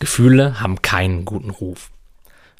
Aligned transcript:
Gefühle 0.00 0.60
haben 0.60 0.80
keinen 0.80 1.26
guten 1.26 1.50
Ruf. 1.50 1.90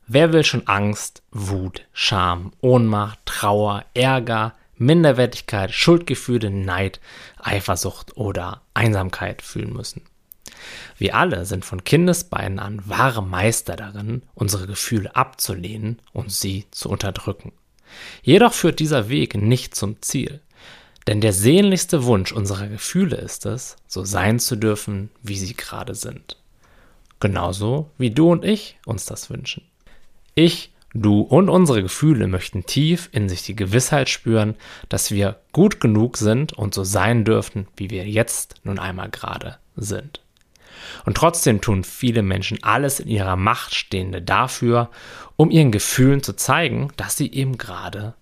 Wer 0.07 0.33
will 0.33 0.45
schon 0.45 0.67
Angst, 0.67 1.23
Wut, 1.31 1.87
Scham, 1.95 2.53
Ohnmacht, 2.61 3.19
Trauer, 3.25 3.87
Ärger, 3.95 4.55
Minderwertigkeit, 4.77 5.73
Schuldgefühle, 5.73 6.51
Neid, 6.51 7.01
Eifersucht 7.39 8.17
oder 8.19 8.61
Einsamkeit 8.75 9.41
fühlen 9.41 9.73
müssen? 9.73 10.03
Wir 10.99 11.15
alle 11.15 11.47
sind 11.47 11.65
von 11.65 11.83
Kindesbeinen 11.83 12.59
an 12.59 12.83
wahre 12.87 13.23
Meister 13.23 13.75
darin, 13.75 14.23
unsere 14.35 14.67
Gefühle 14.67 15.17
abzulehnen 15.17 16.03
und 16.13 16.31
sie 16.31 16.67
zu 16.71 16.91
unterdrücken. 16.91 17.53
Jedoch 18.23 18.53
führt 18.53 18.81
dieser 18.81 19.09
Weg 19.09 19.35
nicht 19.35 19.75
zum 19.75 20.03
Ziel. 20.03 20.43
Denn 21.07 21.23
der 21.23 21.33
sehnlichste 21.33 22.05
Wunsch 22.05 22.33
unserer 22.33 22.69
Gefühle 22.69 23.17
ist 23.17 23.47
es, 23.47 23.77
so 23.87 24.05
sein 24.05 24.39
zu 24.39 24.57
dürfen, 24.57 25.11
wie 25.23 25.39
sie 25.39 25.55
gerade 25.55 25.95
sind. 25.95 26.37
Genauso 27.21 27.91
wie 27.99 28.11
du 28.11 28.33
und 28.33 28.45
ich 28.45 28.79
uns 28.87 29.05
das 29.05 29.29
wünschen. 29.31 29.63
Ich, 30.35 30.73
du 30.95 31.21
und 31.21 31.51
unsere 31.51 31.83
Gefühle 31.83 32.27
möchten 32.27 32.65
tief 32.65 33.11
in 33.13 33.29
sich 33.29 33.43
die 33.43 33.55
Gewissheit 33.55 34.09
spüren, 34.09 34.57
dass 34.89 35.11
wir 35.11 35.39
gut 35.53 35.81
genug 35.81 36.17
sind 36.17 36.55
und 36.55 36.73
so 36.75 36.83
sein 36.83 37.25
dürfen, 37.25 37.69
wie 37.77 37.91
wir 37.91 38.09
jetzt 38.09 38.57
nun 38.65 38.79
einmal 38.79 39.11
gerade 39.11 39.59
sind. 39.77 40.23
Und 41.05 41.17
trotzdem 41.17 41.61
tun 41.61 41.85
viele 41.85 42.23
Menschen 42.23 42.63
alles 42.63 43.01
in 43.01 43.09
ihrer 43.09 43.37
Macht 43.37 43.75
Stehende 43.75 44.23
dafür, 44.23 44.91
um 45.37 45.51
ihren 45.51 45.73
Gefühlen 45.73 46.23
zu 46.23 46.33
zeigen, 46.35 46.91
dass 46.97 47.19
sie 47.19 47.31
eben 47.31 47.59
gerade 47.59 48.15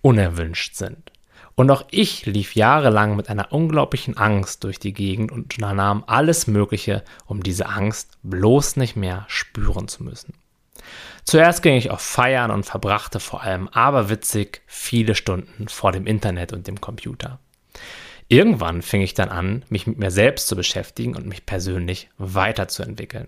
unerwünscht 0.00 0.74
sind. 0.74 1.12
Und 1.58 1.72
auch 1.72 1.86
ich 1.90 2.24
lief 2.24 2.54
jahrelang 2.54 3.16
mit 3.16 3.28
einer 3.30 3.52
unglaublichen 3.52 4.16
Angst 4.16 4.62
durch 4.62 4.78
die 4.78 4.92
Gegend 4.92 5.32
und 5.32 5.54
unternahm 5.54 6.04
alles 6.06 6.46
Mögliche, 6.46 7.02
um 7.26 7.42
diese 7.42 7.66
Angst 7.66 8.16
bloß 8.22 8.76
nicht 8.76 8.94
mehr 8.94 9.24
spüren 9.26 9.88
zu 9.88 10.04
müssen. 10.04 10.34
Zuerst 11.24 11.64
ging 11.64 11.74
ich 11.74 11.90
auf 11.90 12.00
Feiern 12.00 12.52
und 12.52 12.62
verbrachte 12.62 13.18
vor 13.18 13.42
allem 13.42 13.66
aberwitzig 13.66 14.62
viele 14.68 15.16
Stunden 15.16 15.66
vor 15.66 15.90
dem 15.90 16.06
Internet 16.06 16.52
und 16.52 16.68
dem 16.68 16.80
Computer. 16.80 17.40
Irgendwann 18.28 18.80
fing 18.80 19.02
ich 19.02 19.14
dann 19.14 19.28
an, 19.28 19.64
mich 19.68 19.88
mit 19.88 19.98
mir 19.98 20.12
selbst 20.12 20.46
zu 20.46 20.54
beschäftigen 20.54 21.16
und 21.16 21.26
mich 21.26 21.44
persönlich 21.44 22.08
weiterzuentwickeln. 22.18 23.26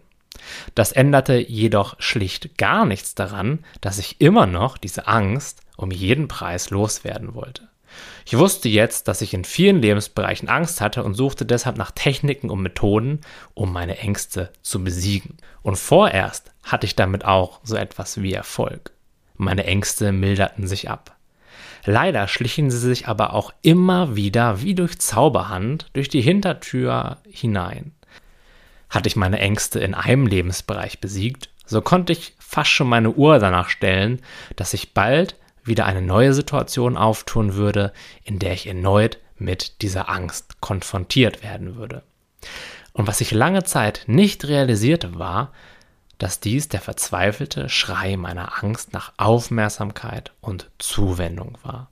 Das 0.77 0.93
änderte 0.93 1.35
jedoch 1.35 1.97
schlicht 1.99 2.57
gar 2.59 2.87
nichts 2.87 3.17
daran, 3.17 3.65
dass 3.81 3.99
ich 3.99 4.21
immer 4.21 4.47
noch 4.47 4.79
diese 4.79 5.09
Angst 5.09 5.63
um 5.77 5.91
jeden 5.91 6.29
Preis 6.29 6.71
loswerden 6.71 7.35
wollte. 7.35 7.70
Ich 8.27 8.37
wusste 8.37 8.69
jetzt, 8.69 9.09
dass 9.09 9.23
ich 9.23 9.35
in 9.35 9.45
vielen 9.45 9.83
Lebensbereichen 9.83 10.49
Angst 10.49 10.81
hatte 10.81 11.03
und 11.03 11.15
suchte 11.15 11.45
deshalb 11.45 11.77
nach 11.77 11.91
Techniken 11.91 12.51
und 12.51 12.63
Methoden, 12.63 13.21
um 13.55 13.73
meine 13.73 13.99
Ängste 13.99 14.53
zu 14.63 14.85
besiegen. 14.85 15.37
Und 15.63 15.77
vorerst 15.77 16.53
hatte 16.63 16.87
ich 16.87 16.97
damit 16.97 17.25
auch 17.25 17.61
so 17.63 17.77
etwas 17.77 18.23
wie 18.23 18.33
Erfolg. 18.33 18.93
Meine 19.37 19.65
Ängste 19.65 20.13
milderten 20.13 20.67
sich 20.67 20.91
ab. 20.91 21.17
Leider 21.85 22.29
schlichen 22.29 22.71
sie 22.71 22.79
sich 22.79 23.09
aber 23.09 23.33
auch 23.33 23.53
immer 23.63 24.15
wieder 24.17 24.63
wie 24.63 24.75
durch 24.75 24.99
Zauberhand 24.99 25.87
durch 25.95 26.09
die 26.09 26.21
Hintertür 26.21 27.19
hinein. 27.31 27.93
Hatte 28.91 29.09
ich 29.09 29.17
meine 29.17 29.39
Ängste 29.39 29.81
in 29.81 29.95
einem 29.95 30.27
Lebensbereich 30.27 31.01
besiegt, 31.01 31.49
so 31.65 31.81
konnte 31.81 32.13
ich 32.13 32.35
fast 32.39 32.71
schon 32.71 32.89
meine 32.89 33.13
Uhr 33.13 33.39
danach 33.39 33.69
stellen, 33.69 34.21
dass 34.57 34.75
ich 34.75 34.93
bald 34.93 35.37
wieder 35.65 35.87
eine 35.87 36.03
neue 36.03 36.35
Situation 36.35 36.97
auftun 36.97 37.55
würde, 37.55 37.93
in 38.25 38.39
der 38.39 38.53
ich 38.53 38.67
erneut 38.67 39.19
mit 39.39 39.83
dieser 39.83 40.09
Angst 40.09 40.61
konfrontiert 40.61 41.43
werden 41.43 41.77
würde. 41.77 42.03
Und 42.93 43.07
was 43.07 43.21
ich 43.21 43.31
lange 43.31 43.65
Zeit 43.65 44.05
nicht 44.07 44.47
realisierte, 44.47 45.19
war, 45.19 45.53
dass 46.19 46.41
dies 46.41 46.69
der 46.69 46.81
verzweifelte 46.81 47.69
Schrei 47.69 48.17
meiner 48.17 48.63
Angst 48.63 48.93
nach 48.93 49.13
Aufmerksamkeit 49.17 50.33
und 50.41 50.71
Zuwendung 50.79 51.57
war. 51.63 51.91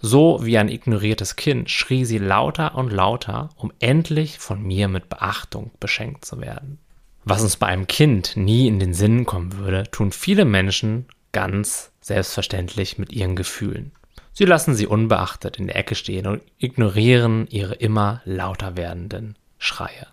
So 0.00 0.44
wie 0.44 0.58
ein 0.58 0.68
ignoriertes 0.68 1.36
Kind 1.36 1.70
schrie 1.70 2.04
sie 2.04 2.18
lauter 2.18 2.76
und 2.76 2.90
lauter, 2.90 3.50
um 3.56 3.72
endlich 3.80 4.38
von 4.38 4.62
mir 4.62 4.88
mit 4.88 5.08
Beachtung 5.08 5.70
beschenkt 5.80 6.24
zu 6.24 6.40
werden. 6.40 6.78
Was 7.24 7.42
uns 7.42 7.56
bei 7.56 7.66
einem 7.66 7.86
Kind 7.86 8.36
nie 8.36 8.68
in 8.68 8.78
den 8.78 8.94
Sinn 8.94 9.26
kommen 9.26 9.58
würde, 9.58 9.84
tun 9.90 10.12
viele 10.12 10.44
Menschen 10.44 11.06
ganz 11.32 11.92
selbstverständlich 12.00 12.98
mit 12.98 13.12
ihren 13.12 13.36
Gefühlen. 13.36 13.92
Sie 14.32 14.44
lassen 14.44 14.74
sie 14.74 14.86
unbeachtet 14.86 15.58
in 15.58 15.66
der 15.66 15.76
Ecke 15.76 15.94
stehen 15.94 16.26
und 16.26 16.42
ignorieren 16.58 17.46
ihre 17.50 17.74
immer 17.74 18.22
lauter 18.24 18.76
werdenden 18.76 19.36
Schreie. 19.58 20.06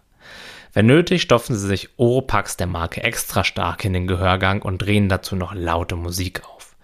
Wenn 0.74 0.88
nötig, 0.88 1.22
stopfen 1.22 1.56
sie 1.56 1.68
sich 1.68 1.90
Oropax 1.98 2.58
der 2.58 2.68
Marke 2.68 3.02
extra 3.02 3.44
stark 3.44 3.86
in 3.86 3.94
den 3.94 4.08
Gehörgang 4.08 4.62
und 4.62 4.80
drehen 4.80 5.08
dazu 5.08 5.36
noch 5.36 5.54
laute 5.54 5.96
Musik 5.96 6.44
auf. 6.44 6.76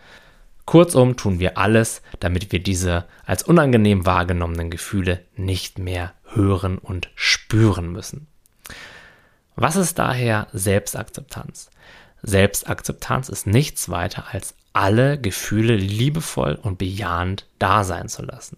Kurzum 0.66 1.18
tun 1.18 1.40
wir 1.40 1.58
alles, 1.58 2.02
damit 2.19 2.52
wir 2.53 2.63
diese 2.63 3.06
als 3.25 3.44
unangenehm 3.44 4.06
wahrgenommenen 4.06 4.69
Gefühle 4.69 5.25
nicht 5.36 5.80
mehr 5.80 6.13
hören 6.24 6.78
und 6.78 7.09
spüren 7.16 7.92
müssen. 7.92 8.28
Was 9.56 9.75
ist 9.75 10.00
daher 10.00 10.48
Selbstakzeptanz? 10.53 11.69
Selbstakzeptanz 12.24 13.30
ist 13.30 13.48
nichts 13.48 13.90
weiter 13.90 14.26
als 14.32 14.56
alle 14.74 15.20
Gefühle 15.20 15.76
liebevoll 15.76 16.56
und 16.56 16.78
bejahend 16.78 17.48
da 17.59 17.84
sein 17.84 18.08
zu 18.08 18.24
lassen. 18.24 18.58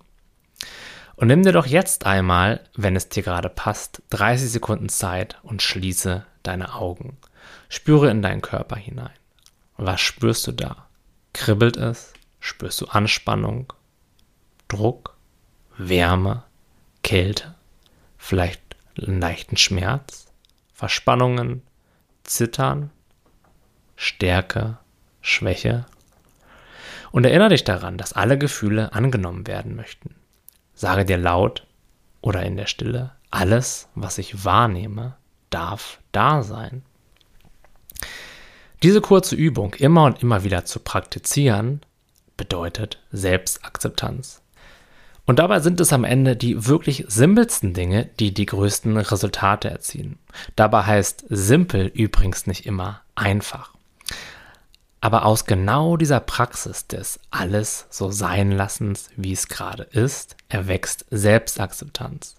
Und 1.16 1.28
nimm 1.28 1.44
dir 1.44 1.52
doch 1.52 1.66
jetzt 1.66 2.06
einmal, 2.06 2.62
wenn 2.76 2.96
es 2.96 3.10
dir 3.10 3.24
gerade 3.24 3.50
passt, 3.50 4.02
30 4.10 4.52
Sekunden 4.52 4.90
Zeit 4.90 5.38
und 5.44 5.62
schließe 5.62 6.26
deine 6.44 6.74
Augen. 6.76 7.18
Spüre 7.70 8.10
in 8.10 8.22
deinen 8.22 8.42
Körper 8.42 8.76
hinein. 8.76 9.14
Was 9.78 10.02
spürst 10.02 10.46
du 10.48 10.52
da? 10.52 10.88
Kribbelt 11.34 11.78
es? 11.78 12.14
Spürst 12.40 12.82
du 12.82 12.88
Anspannung, 12.88 13.72
Druck, 14.68 15.16
Wärme, 15.78 16.44
Kälte, 17.04 17.56
vielleicht 18.18 18.62
einen 18.98 19.22
leichten 19.22 19.58
Schmerz, 19.58 20.28
Verspannungen, 20.74 21.62
Zittern, 22.24 22.92
Stärke, 23.96 24.78
Schwäche. 25.22 25.86
Und 27.12 27.26
erinnere 27.26 27.50
dich 27.50 27.64
daran, 27.64 27.98
dass 27.98 28.14
alle 28.14 28.38
Gefühle 28.38 28.94
angenommen 28.94 29.48
werden 29.48 29.76
möchten. 29.76 30.16
Sage 30.74 31.06
dir 31.06 31.18
laut 31.18 31.66
oder 32.22 32.44
in 32.44 32.58
der 32.58 32.66
Stille, 32.66 33.12
alles, 33.30 33.88
was 33.96 34.18
ich 34.18 34.46
wahrnehme, 34.46 35.16
darf 35.50 36.00
da 36.12 36.44
sein. 36.44 36.84
Diese 38.82 39.02
kurze 39.02 39.36
Übung 39.36 39.76
immer 39.76 40.04
und 40.06 40.22
immer 40.22 40.44
wieder 40.44 40.66
zu 40.66 40.80
praktizieren, 40.80 41.82
bedeutet 42.36 43.00
Selbstakzeptanz. 43.12 44.42
Und 45.26 45.40
dabei 45.40 45.62
sind 45.62 45.80
es 45.80 45.94
am 45.94 46.04
Ende 46.04 46.36
die 46.36 46.66
wirklich 46.68 47.06
simpelsten 47.08 47.74
Dinge, 47.74 48.10
die 48.20 48.34
die 48.34 48.46
größten 48.46 48.98
Resultate 48.98 49.70
erzielen. 49.70 50.20
Dabei 50.56 50.84
heißt 50.84 51.26
simpel 51.30 51.88
übrigens 51.88 52.46
nicht 52.46 52.66
immer 52.66 53.02
einfach. 53.16 53.73
Aber 55.04 55.26
aus 55.26 55.44
genau 55.44 55.98
dieser 55.98 56.22
Praxis 56.22 56.88
des 56.88 57.20
alles 57.30 57.88
so 57.90 58.10
sein 58.10 58.52
lassens, 58.52 59.10
wie 59.18 59.34
es 59.34 59.50
gerade 59.50 59.84
ist, 59.84 60.38
erwächst 60.48 61.06
Selbstakzeptanz. 61.12 62.38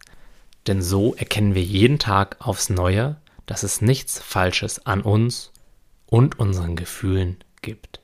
Denn 0.67 0.81
so 0.81 1.15
erkennen 1.15 1.55
wir 1.55 1.63
jeden 1.63 1.99
Tag 1.99 2.39
aufs 2.39 2.71
Neue, 2.71 3.17
dass 3.45 3.65
es 3.65 3.83
nichts 3.83 4.19
Falsches 4.19 4.87
an 4.87 5.03
uns 5.03 5.53
und 6.07 6.39
unseren 6.39 6.75
Gefühlen 6.75 7.37
gibt. 7.61 8.01